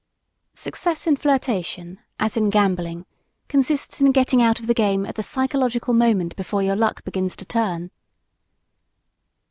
[0.55, 3.05] Success in flirtation, as in gambling,
[3.47, 7.35] consists in "getting out of the game" at the psychological moment before your luck begins
[7.35, 7.91] to turn.